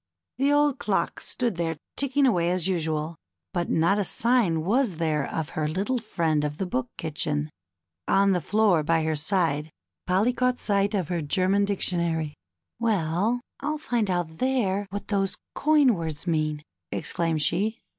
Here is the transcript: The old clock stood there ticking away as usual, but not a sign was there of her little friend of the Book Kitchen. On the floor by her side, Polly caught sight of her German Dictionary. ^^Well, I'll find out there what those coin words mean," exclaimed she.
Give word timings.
The 0.39 0.51
old 0.51 0.79
clock 0.79 1.19
stood 1.21 1.57
there 1.57 1.77
ticking 1.95 2.25
away 2.25 2.49
as 2.49 2.67
usual, 2.67 3.17
but 3.53 3.69
not 3.69 3.99
a 3.99 4.03
sign 4.03 4.63
was 4.63 4.95
there 4.95 5.29
of 5.31 5.49
her 5.49 5.67
little 5.67 5.99
friend 5.99 6.43
of 6.43 6.57
the 6.57 6.65
Book 6.65 6.87
Kitchen. 6.97 7.51
On 8.07 8.31
the 8.31 8.41
floor 8.41 8.81
by 8.81 9.03
her 9.03 9.15
side, 9.15 9.69
Polly 10.07 10.33
caught 10.33 10.57
sight 10.57 10.95
of 10.95 11.09
her 11.09 11.21
German 11.21 11.65
Dictionary. 11.65 12.33
^^Well, 12.81 13.41
I'll 13.59 13.77
find 13.77 14.09
out 14.09 14.39
there 14.39 14.87
what 14.89 15.09
those 15.09 15.37
coin 15.53 15.93
words 15.93 16.25
mean," 16.25 16.63
exclaimed 16.91 17.43
she. 17.43 17.77